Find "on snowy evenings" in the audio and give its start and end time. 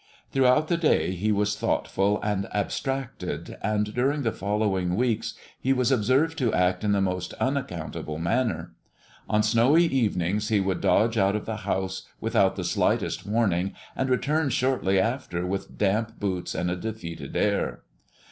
9.29-10.49